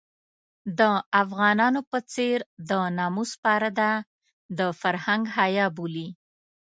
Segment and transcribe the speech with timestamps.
[0.79, 0.81] د
[1.21, 2.37] افغانانو په څېر
[2.69, 3.91] د ناموس پرده
[4.57, 6.07] د فرهنګ حيا بولي.